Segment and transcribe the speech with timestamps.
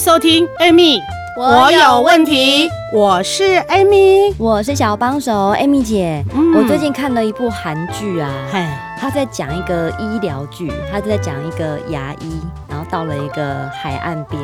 [0.00, 0.98] 收听 Amy，
[1.36, 2.70] 我有问题。
[2.90, 6.24] 我是 Amy，我是小帮手 Amy 姐。
[6.34, 8.66] 嗯，我最近看了一部韩剧啊，嘿，
[8.98, 14.40] 他在讲一个医疗剧，他在讲一个牙医，然后到了一个海岸边。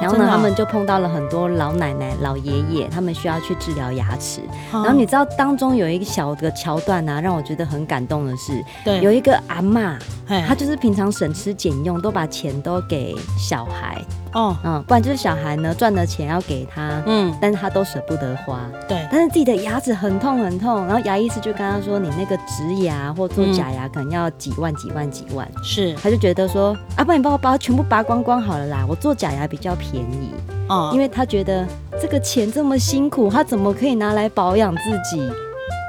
[0.00, 4.40] 然后呢，他们就碰到了很多老奶奶、老爷爷，他们需要去治疗牙齿。
[4.72, 9.98] 然后你知道当中有一个小的桥段啊，让我觉得很感动的是，对，有一个阿妈，
[10.46, 14.00] 她就是平常省吃俭用，都把钱都给小孩。
[14.32, 18.60] 哦，嗯，不然就是小孩呢赚的钱要给他，嗯，但是他都舍不得花。
[18.88, 25.48] 对，但是自己的牙齿很痛很痛，然后牙医师就跟他说，你那个植牙或做假牙可能要几万几万几万。
[25.64, 30.30] 是，他就觉得说，啊，不然你帮我把它全部拔光光好了啦，我做假牙比较便宜。
[30.68, 31.66] 哦，因为他觉得
[32.00, 35.30] 这个钱这么辛苦，他怎么可以拿来保养自己？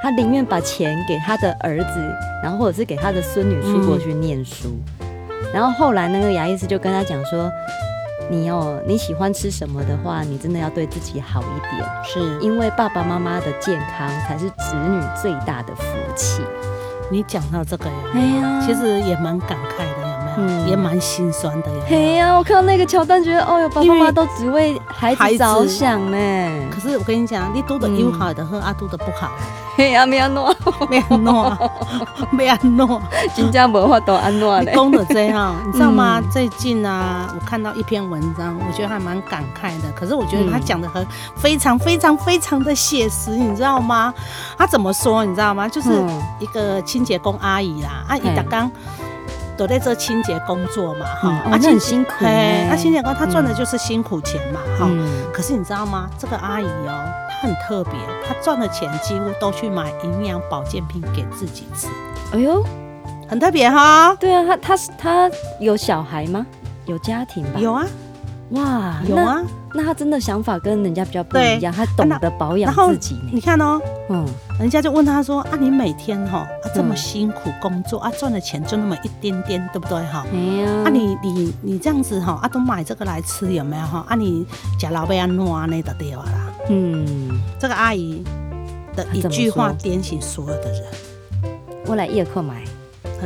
[0.02, 4.80] 他宁愿把钱给他的儿子，然后或者是给他的孙女出国去念书。
[5.54, 7.52] 然后后来那个牙医师就跟他讲说。
[8.30, 15.84] 你哦，你喜欢吃什么的话，你真的要对自己好一点，是因为爸爸妈妈的健康才是子女最大的福
[16.16, 16.42] 气。
[17.10, 20.01] 你讲到这个呀，哎呀，其实也蛮感慨的。
[20.38, 21.84] 嗯，也蛮心酸的呀。
[21.88, 26.18] 嘿呀，我看到那个桥段，觉得哦哟，爸爸妈妈都只为孩子着想呢。
[26.72, 29.32] 可是我跟你讲，你读的有好的和阿读的不好。
[29.78, 30.54] 嘿呀，没安诺，
[30.90, 31.58] 没安诺，
[32.30, 33.02] 没安诺，
[33.34, 34.74] 真正无法度安诺嘞。
[34.76, 36.22] 讲的这样，你知道吗？
[36.30, 39.90] 最近啊，我看到一篇文章，我觉得还蛮感慨的。
[39.96, 44.14] 可是我觉得他讲的很非常非常非常的写实，你知道吗？
[44.58, 45.24] 他怎么说？
[45.24, 45.68] 你知道吗？
[45.70, 45.90] 就是
[46.40, 48.72] 一个清洁工阿姨啦，阿姨刚刚。
[49.62, 52.26] 都在做清洁工作嘛，哈、嗯，而且很辛苦。
[52.26, 55.08] 哎，那清洁工他赚的就是辛苦钱嘛，哈、嗯。
[55.32, 56.10] 可是你知道吗？
[56.18, 57.94] 这个阿姨哦，她很特别，
[58.28, 61.88] 她赚的钱几乎都去买营养保健品给自己吃。
[62.34, 62.66] 哎呦，
[63.28, 64.16] 很特别哈。
[64.20, 65.30] 对啊，她她是她
[65.60, 66.44] 有小孩吗？
[66.88, 67.60] 有家庭吧？
[67.60, 67.86] 有啊。
[68.52, 69.44] 哇，有啊。
[69.74, 73.18] 那他真的想法跟人家比较不一样，他懂得保养自己。
[73.32, 74.26] 你看哦，嗯，
[74.60, 80.20] 人家就问他说：“啊，你每天哈啊这么辛苦工作啊，赚的钱就那么一点点，对不对哈？
[80.20, 84.06] 啊，你你你这样子哈啊，都买这个来吃有没有哈？
[84.10, 84.46] 啊，你
[84.80, 85.38] 假老板安怎
[85.68, 86.54] 那的对了啦。
[86.70, 88.24] 嗯，这个阿姨
[88.96, 90.84] 的一句话点醒所有的人。
[91.86, 92.62] 我来夜课买，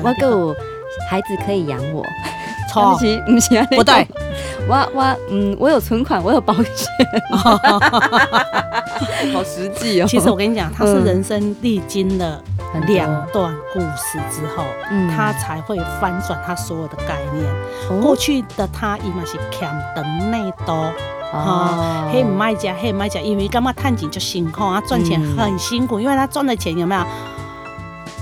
[0.03, 0.53] 我够
[1.09, 2.05] 孩子可以养我。
[2.72, 2.94] 错，
[3.25, 4.07] 不是，不对。”
[4.68, 6.66] 我我嗯，我有存款，我有保险，
[9.34, 10.08] 好实际哦。
[10.08, 12.42] 其实我跟你讲，他是人生历经了
[12.88, 18.02] 两段故事之后，嗯，他才会翻转他所有的概念。
[18.02, 20.74] 过去的他伊嘛是欠等内多，
[21.32, 27.02] 哦，黑唔卖家，黑唔卖家，因为干嘛探钱就辛苦啊，赚钱很辛苦，因为他赚的钱有没有？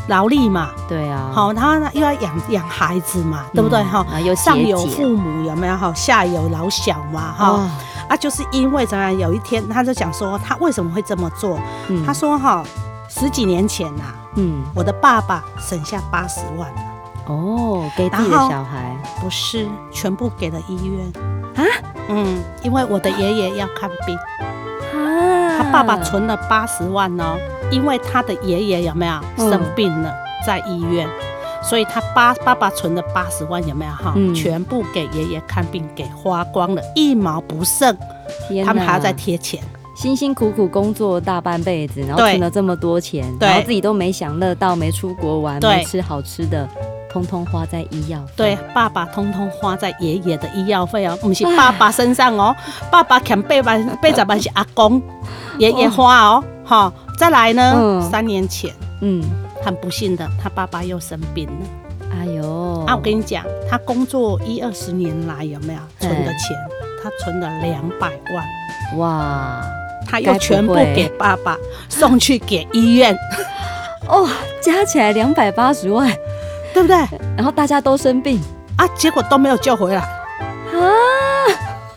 [0.07, 4.05] 劳力嘛，对啊，好，他又要养养孩子嘛，对不对哈？
[4.19, 5.93] 有上有父母有没有哈？
[5.93, 7.69] 下有老小嘛哈？
[8.09, 9.17] 啊，就是因为怎么样？
[9.17, 11.57] 有一天他就讲说，他为什么会这么做？
[12.05, 12.63] 他说哈，
[13.07, 14.03] 十几年前呐，
[14.35, 16.69] 嗯，我的爸爸省下八十万
[17.27, 21.13] 哦，给自己的小孩，不是全部给了医院
[21.55, 21.63] 啊？
[22.09, 24.17] 嗯，因为我的爷爷要看病
[24.93, 27.37] 啊，他爸爸存了八十万哦。
[27.73, 30.13] 因为他的爷爷有没有生病了，
[30.45, 34.13] 在医院，嗯、所以他爸爸爸存的八十万有没有哈？
[34.15, 37.97] 嗯、全部给爷爷看病给花光了，一毛不剩。
[38.51, 39.59] 哪他们还要再贴钱，
[39.95, 46.67] 辛辛苦苦工作大半辈子，然后存了这么多钱，然后自己都没享乐到，没出国玩，对没吃好吃的，
[47.11, 48.33] 通通花在医药费。
[48.35, 52.55] 对，爸爸通通花在爷爷的医药费哦，不是爸爸身上哦，
[52.91, 55.01] 爸爸欠八万八十万是阿公
[55.57, 56.93] 爷爷花哦，哈。
[57.17, 57.73] 再来呢？
[57.75, 59.23] 嗯、三年前，嗯，
[59.63, 61.65] 很不幸的，他爸爸又生病了。
[62.11, 62.83] 哎呦！
[62.87, 66.57] 啊，我跟你讲，他工作一二十年来有没有存的钱？
[67.01, 68.97] 他存了两百万。
[68.97, 69.61] 哇！
[70.05, 71.57] 他又全部给爸爸
[71.89, 73.15] 送去给医院。
[74.07, 74.29] 哦，
[74.61, 76.11] 加起来两百八十万，
[76.73, 76.97] 对不对？
[77.35, 78.39] 然后大家都生病
[78.77, 80.01] 啊，结果都没有救回来。
[80.01, 80.83] 啊，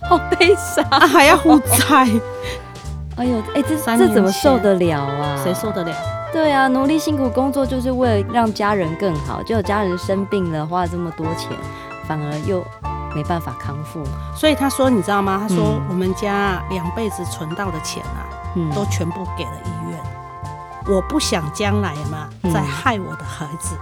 [0.08, 2.08] 好悲伤，啊，还要负债。
[3.16, 5.40] 哎呦，哎，这这怎么受得了啊？
[5.42, 5.92] 谁受得了？
[6.32, 11.50] 对啊，努力辛苦工作就是为了让家人更好，结果家人生病了，花了这么多钱，
[12.06, 12.62] 反而又
[13.14, 14.02] 没办法康复。
[14.34, 15.46] 所以他说，你知道吗？
[15.48, 19.98] 他说我们家两辈子存到的钱啊，嗯，都全部给了医院。
[20.88, 23.74] 我不想将来嘛再害我的孩子。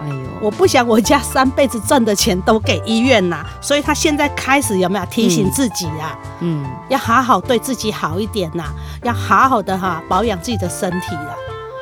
[0.00, 3.44] 哎呦，我不想我家三辈子挣的钱都给医院呐。
[3.60, 6.18] 所以他现在开始有没有提醒自己啊？
[6.40, 8.64] 嗯，要好好对自己好一点呐，
[9.02, 11.32] 要好好的哈保养自己的身体啊。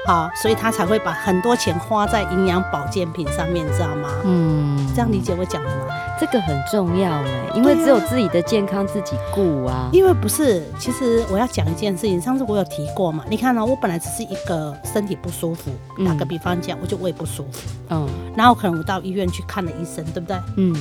[0.07, 4.11] 好，所以他才会把很多钱花在营养保健品上面，知道吗？
[4.25, 5.95] 嗯，这样理解我讲的吗？
[6.21, 9.89] 这个很重要哎，因为只有自己的健康自己顾啊。
[9.93, 13.25] 因为不是，其实我要讲一件事情，上次我有提过嘛。
[13.29, 15.71] 你看呢、喔，我本来只是一个身体不舒服，
[16.05, 20.37] 打个比方讲，我就胃不舒服，嗯，然后可能我到医院去看了医生，对不对？
[20.57, 20.75] 嗯。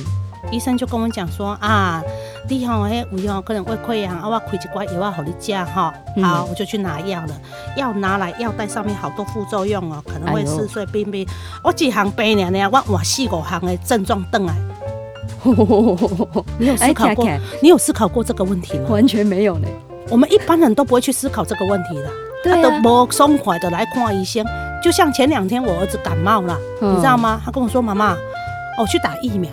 [0.50, 2.02] 医生就跟我讲说啊，
[2.48, 5.92] 你好，哎，胃哦，可能胃溃疡，啊，我开一罐药啊，给你吃哈。
[6.22, 7.28] 好，我就去拿药了。
[7.76, 11.26] 药拿来，药袋上面好多副作用哦，可能会嗜睡、便秘。
[11.62, 12.50] 我几行病呢？
[12.50, 14.54] 呢，我换四五行的症状登来。
[16.58, 17.28] 你有思考过？
[17.60, 18.86] 你有思考过这个问题吗？
[18.90, 19.68] 完全没有呢。
[20.08, 22.10] 我们一般人都不会去思考这个问题的。
[22.44, 24.44] 他都不松快的来看医生。
[24.82, 27.40] 就像前两天我儿子感冒了，你知道吗？
[27.42, 28.14] 他跟我说：“妈妈，
[28.78, 29.50] 我去打疫苗。”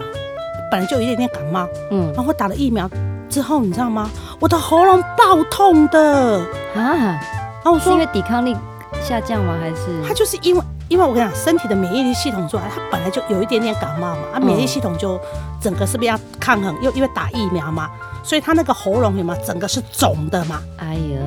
[0.71, 2.89] 本来就有一点点感冒，嗯，然后我打了疫苗
[3.29, 4.09] 之后，你知道吗？
[4.39, 6.39] 我的喉咙爆痛的
[6.75, 7.19] 啊！
[7.63, 8.55] 然后我说，是因为抵抗力
[9.03, 9.57] 下降吗？
[9.59, 10.01] 还是？
[10.07, 15.19] 他就是因为，因为我跟你讲，身体的免疫力系统出来，他本来就有一点点感冒嘛，啊，免疫系统就
[15.61, 16.75] 整个是不是要抗衡？
[16.81, 17.89] 又因为打疫苗嘛，
[18.23, 20.61] 所以他那个喉咙有没有整个是肿的嘛？
[20.77, 21.21] 哎呀，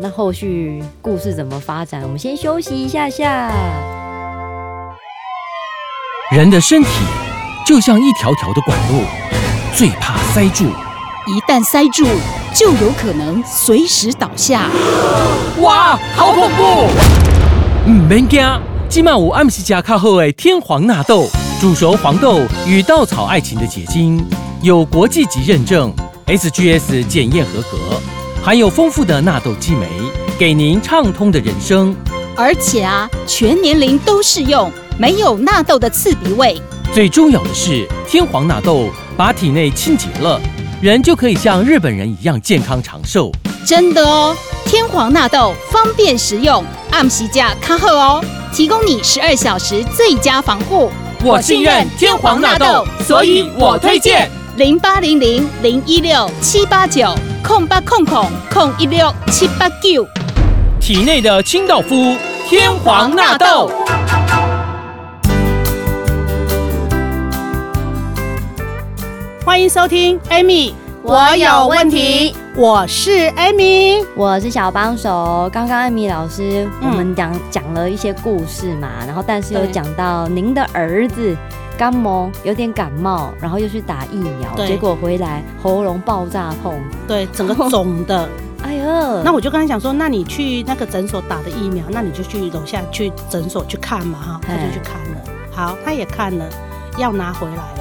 [0.00, 2.02] 那后续故事怎么发展？
[2.02, 3.50] 我们先休息一下下。
[6.30, 6.88] 人的身体。
[7.70, 9.04] 就像一条条的管路，
[9.76, 10.64] 最怕塞住。
[11.28, 12.04] 一旦塞住，
[12.52, 14.68] 就有可能随时倒下。
[15.60, 16.88] 哇，好恐怖！
[17.86, 18.44] 唔免惊，
[18.88, 21.30] 今晚我暗时加卡后的天皇纳豆，
[21.60, 24.20] 煮熟黄豆与稻草爱情的结晶，
[24.62, 25.94] 有国际级认证
[26.26, 27.78] ，SGS 检验合格，
[28.42, 29.86] 含有丰富的纳豆激酶，
[30.36, 31.94] 给您畅通的人生。
[32.34, 36.60] 而且啊，全年龄都适用，没有纳豆的刺鼻味。
[36.92, 40.40] 最重要的是，天皇纳豆把体内清洁了，
[40.82, 43.30] 人就可以像日本人一样健康长寿。
[43.64, 50.90] 真的哦，天皇纳豆方便实用，按时价卡好哦，提供你十二小时最佳防护。
[51.22, 60.04] 我信任天皇纳豆，所以我推荐零八零零零一六七八九空八空空空一六七八九，
[60.80, 62.16] 体内的清道夫，
[62.48, 63.70] 天皇纳豆。
[69.42, 72.36] 欢迎收听，Amy，我有问题。
[72.54, 75.48] 我是 Amy，我是小帮手。
[75.50, 81.34] 刚刚 Amy 老师，我们讲讲了一些故事嘛，然后但是有讲到您的儿子
[81.78, 86.78] 刚萌有点感冒，然后又去打疫苗，结果回来喉咙爆炸痛，
[87.08, 88.28] 对，整个肿的。
[88.62, 95.20] 哎呦，那我就跟他讲说，那你去那个诊所打的疫苗，那你就去楼下去诊所去看嘛，哈，他就去看了。
[95.50, 96.44] 好，他也看了，
[96.98, 97.79] 药拿回来了。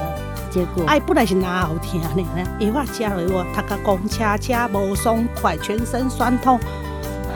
[0.50, 2.07] 结果哎，本来是哪好听呢？
[2.60, 6.60] 一会儿加了一个，他个公掐掐不松快，全身酸痛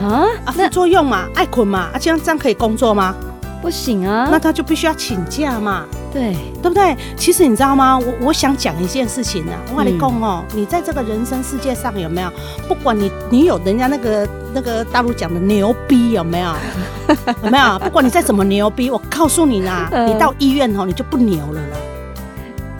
[0.02, 0.52] 啊啊！
[0.52, 3.14] 副作用嘛，爱困嘛，啊，这样这样可以工作吗？
[3.62, 6.94] 不行啊，那他就必须要请假嘛，对对不对？
[7.16, 7.98] 其实你知道吗？
[7.98, 12.30] 我我想讲一件事情呢、啊，我跟你讲哦，你在这个人生世界上有没有？
[12.68, 16.54] 不管你你有人家那个那个大陆讲的牛逼有没有？
[17.42, 17.78] 有没有？
[17.78, 21.76] 不管你再怎么牛逼，我告诉你啦，你到医院哦，你就不牛了啦。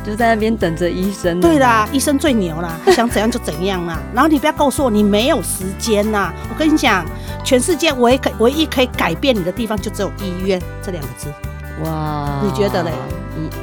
[0.04, 1.40] 就在那边等着医生。
[1.40, 3.98] 对啦，医生最牛啦，他想怎样就怎样啦。
[4.14, 6.30] 然后你不要告诉我你没有时间呐！
[6.50, 7.04] 我跟你讲，
[7.42, 11.28] 全世界唯一可唯一可以改变你的地方就只有医院这两个字。
[11.84, 12.92] 哇，你觉得嘞？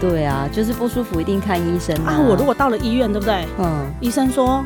[0.01, 2.13] 对啊，就是不舒服一定看医生啊。
[2.13, 3.45] 啊，我如果到了医院，对不对？
[3.57, 3.85] 嗯。
[4.01, 4.63] 医生说，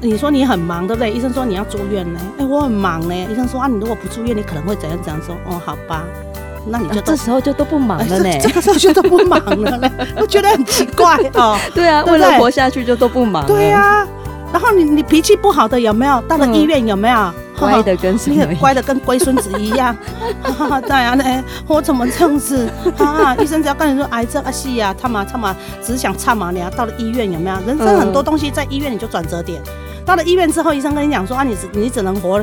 [0.00, 1.10] 你说你很忙，对不对？
[1.10, 2.20] 医生说你要住院呢。
[2.38, 3.14] 哎，我很忙呢。
[3.30, 5.34] 医生说啊，你如果不住院，你可能会怎样怎样说？
[5.46, 6.04] 哦，好吧。
[6.66, 8.38] 那你就、啊、这时候就都不忙了呢、欸？
[8.40, 9.90] 这个时候就都不忙了呢？
[10.16, 11.58] 我觉得很奇怪哦。
[11.74, 13.46] 对啊，对对为了活下去就都不忙。
[13.46, 14.06] 对啊，
[14.52, 16.20] 然后你你脾气不好的有没有？
[16.22, 17.16] 到了医院有没有？
[17.18, 18.54] 嗯、 乖的跟什么？
[18.58, 19.96] 乖的跟龟孙子一样。
[20.42, 23.36] 对啊，呢，我怎么这样子啊？
[23.36, 26.50] 医生只要跟你说癌症啊，是呀，他嘛他嘛，只是想唱嘛。
[26.50, 27.56] 你要到了医院有没有？
[27.66, 29.60] 人生很多东西在医院你就转折点。
[30.04, 32.42] 到了医院之后，医生跟你讲说啊，你只你只能活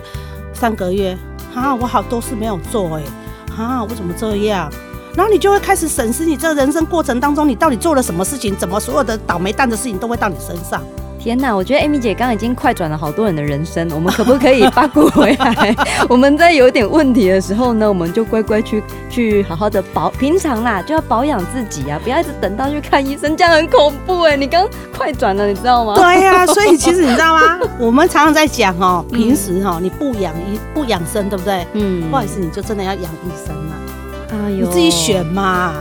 [0.53, 1.17] 三个月
[1.53, 3.05] 啊，我好多事没有做哎、欸。
[3.59, 4.71] 啊，我怎么这样？
[5.15, 8.55] 然后你就会开始审视你这人生过程当中，你到底做了什么事情？
[8.55, 10.81] 怎么所有的倒霉蛋的事情都会到你身上？
[11.19, 15.75] 天哪，我觉得 Amy 姐刚刚已经快转了好多人的人生，我们可不可以八股回来？
[16.07, 24.37] 我们在有点问题的时候呢，我们就乖乖去去好好的保，平常啦就要保养自己啊，不要一直等到去看医生，这样很恐怖哎。
[24.37, 24.65] 你刚
[24.97, 25.93] 快转了，你知道吗？
[25.99, 27.59] 对呀、啊， 所以其实你知道吗？
[27.77, 31.67] 我们常常在讲哦，平时哈你不养医不养生，对不对？
[31.73, 33.75] 嗯，不好意思，你就真的要养医生了。
[34.31, 35.73] 哎呦，你自己选嘛。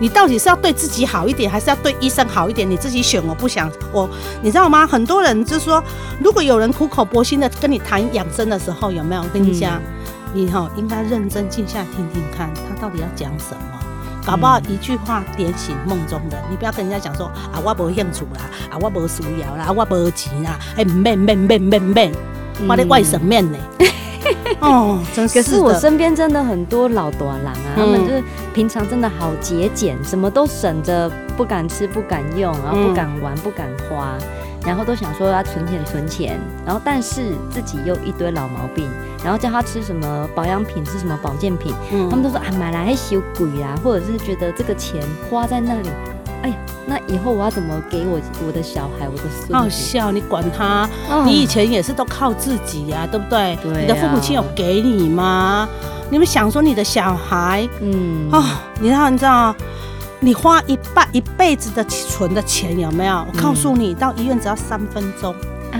[0.00, 2.68] 你到底是要对自己好一点，还是要对医生好一点？
[2.68, 3.24] 你自己选。
[3.26, 4.08] 我不想我，
[4.42, 4.86] 你知道吗？
[4.86, 5.82] 很多人就是说，
[6.22, 9.22] 如果有人苦口婆心的跟你谈养生的时候，有没有？
[9.22, 9.82] 我跟你讲，嗯、
[10.34, 13.78] 你哈应该认真静下来听听看，他到底要讲什么？
[14.24, 16.38] 搞不好一句话点醒梦中人。
[16.50, 22.12] 你不要跟人家讲说啊，我没兴趣啦，啊，我没需要啦，啊，我没钱啦，哎，免免免免免，
[22.68, 23.58] 我的外省面呢？
[24.60, 25.42] 哦，真是。
[25.42, 34.16] 可是我身边真的很多老大人啊，他们就是平常真的好节俭，什么都省着，不敢吃，不敢用，然后不敢玩，不敢花，
[34.66, 38.88] 然后都想说要存钱存钱，然后但是自己又一堆老毛病，
[39.22, 41.72] 然后叫他吃什么保养品，吃什么保健品，
[42.10, 45.88] 他们都说啊买来还修鬼啊，或者是觉得这个钱花在那里。
[46.88, 49.54] 那以后我要怎么给我我的小孩，我的孙子？
[49.54, 50.88] 好笑，你管他！
[51.10, 53.58] 哦、你以前也是都靠自己呀、啊，对不对？
[53.62, 53.78] 对、啊。
[53.80, 55.68] 你的父母亲有给你吗？
[56.10, 58.42] 你们想说你的小孩，嗯，哦，
[58.80, 59.54] 你知道你知道，
[60.18, 63.16] 你花一半一辈子的存的钱有没有？
[63.30, 65.34] 我告诉你，嗯、到医院只要三分钟，
[65.72, 65.76] 啊，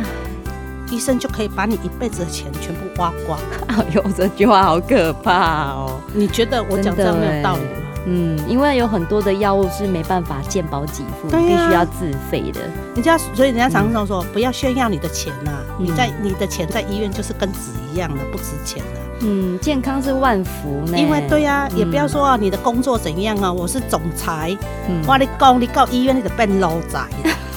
[0.90, 3.38] 医生就可以把你一辈子的钱全部挖光。
[3.68, 5.98] 哎呦，这句话好可怕哦！
[6.12, 7.87] 你觉得我讲这样没有道理吗？
[8.06, 12.60] 嗯，因为有很多的药物是没办法健保给付，啊、必须要自费的。
[12.94, 17.58] 人家所以人家常常说，嗯、不要炫耀你的钱呐、啊，嗯、你在你的钱在医院就是跟纸
[17.92, 19.04] 一样的，不值钱的、啊。
[19.20, 20.96] 嗯，健康是万福呢。
[20.96, 24.56] 因为对呀、也不要说啊，你的工作怎样啊，我是总裁，
[24.88, 26.98] 嗯、我你讲你到医院你就变老仔。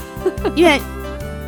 [0.56, 0.82] 因为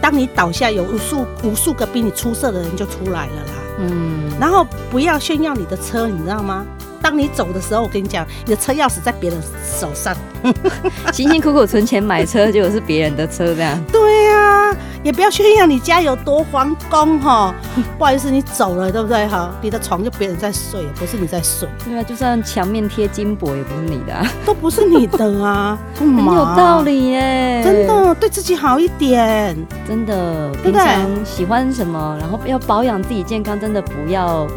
[0.01, 3.53] 当你倒下，有无数无数个比你出色的人就出来了啦。
[3.79, 6.65] 嗯，然后不要炫耀你的车，你知道吗？
[7.03, 10.15] 当你走的时候，我跟你讲，你的车钥匙在别人手上，
[11.11, 13.77] 辛辛苦苦存钱买车，结果是别人的车，这样。
[13.91, 17.53] 对呀、啊，也不要炫耀你家有多皇宫哈。
[17.99, 19.51] 不好意思，你走了，对不对哈？
[19.61, 21.67] 你的床就别人在睡，不是你在睡。
[21.83, 25.77] 对啊，就算墙面贴金箔，也不是你的、啊，都不是你的啊。
[25.99, 29.53] 很有道理耶，真的，对自己好一点，
[29.85, 30.49] 真的。
[30.63, 34.47] 平常喜欢什么，然后要保养自己健康，真的不要。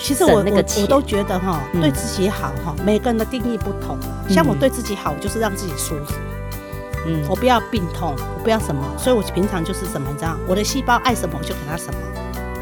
[0.00, 3.98] 其实我我我都觉得哈，对自己好哈，每个人的定义不同。
[4.28, 6.14] 像我对自己好，就是让自己舒服。
[7.06, 12.00] 嗯，我不要病痛，我不要什么，所以我平常就是什么，你知道，我的细胞爱什么我就给他什么。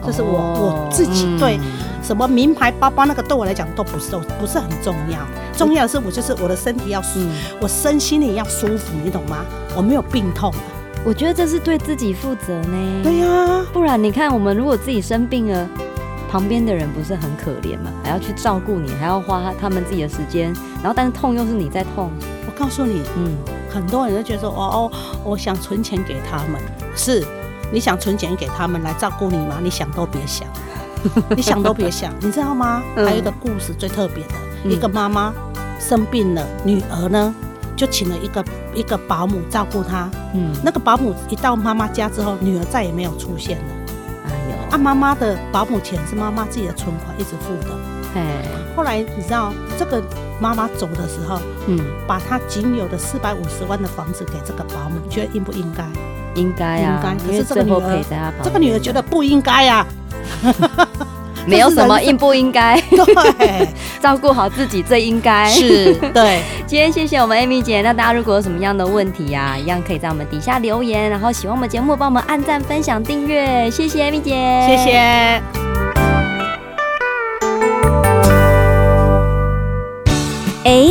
[0.06, 1.58] 就是我我自己对
[2.00, 5.18] 什么名牌包包那个对我来讲都不是不是很重要，
[5.56, 7.26] 重要的是我就是我的身体要舒服，
[7.60, 9.44] 我身心里要舒服，你懂吗？
[9.74, 10.52] 我没有病痛。
[11.04, 13.00] 我觉得这是对自己负责呢。
[13.02, 15.68] 对呀，不然你看我们如果自己生病了。
[16.30, 17.90] 旁边的人不是很可怜吗？
[18.02, 20.52] 还要去照顾你，还要花他们自己的时间，
[20.82, 22.10] 然后但是痛又是你在痛。
[22.46, 23.36] 我告诉你，嗯，
[23.72, 24.92] 很多人都觉得说，哦哦，
[25.24, 26.60] 我想存钱给他们，
[26.94, 27.24] 是
[27.72, 29.58] 你想存钱给他们来照顾你吗？
[29.62, 30.46] 你想都别想，
[31.36, 32.82] 你想都别想，你知道吗？
[32.96, 35.32] 嗯、还有一个故事最特别的，嗯、一个妈妈
[35.78, 37.34] 生病了，女儿呢
[37.76, 40.10] 就请了一个一个保姆照顾她。
[40.34, 43.64] 嗯，那个保姆一到妈妈家之后，女儿再也没有出现了。
[44.70, 47.74] 啊，妈妈的保姆钱是妈妈自己的存款一直付的。
[48.14, 48.42] 哎，
[48.74, 50.02] 后来你知道这个
[50.40, 55.84] 妈妈走的时候，嗯，把她仅有的四百五十万的房子给这个保姆，你觉得应不应该？
[56.34, 57.24] 应该啊，应该。
[57.24, 58.04] 可是这个女儿，
[58.42, 59.86] 这个女儿觉得不应该呀。
[61.48, 62.80] 没有什么应不应该，
[63.38, 63.68] 对，
[64.02, 65.48] 照顾好自己最应该。
[65.48, 66.40] 是，对。
[66.66, 74.34] 今天谢谢我们 Amy 姐，那大家如果有什么样的问题呀、啊，一样可以在我们底下留言，然后喜欢我们节目，帮我们按赞、分享、订阅，谢谢 Amy 姐，
[74.66, 75.42] 谢谢。
[80.64, 80.90] 哎，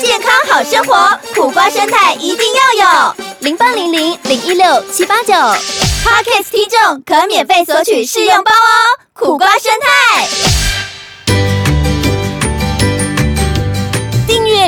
[0.00, 3.14] 健康好生活，苦瓜胜肽一定要有。
[3.40, 9.00] 零八零零零一六七八九，Podcast 听众可免费索取试用包哦。
[9.12, 10.26] 苦瓜胜肽。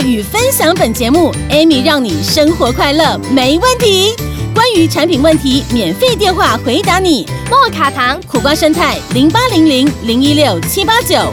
[0.04, 4.12] 与分享本节目，Amy 让你生活快乐没问题。
[4.52, 7.24] 关于产品问题，免费电话回答你。
[7.48, 11.32] 莫卡糖苦瓜胜肽零八零零零一六七八九，